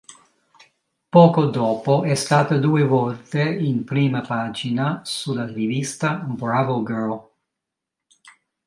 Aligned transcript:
Poco 1.11 1.45
dopo 1.45 2.03
è 2.03 2.15
stata 2.15 2.57
due 2.57 2.81
volte 2.83 3.43
in 3.43 3.83
prima 3.83 4.21
pagina 4.21 5.01
sulla 5.05 5.45
rivista 5.45 6.13
"Bravo 6.15 6.83
Girl". 6.83 7.27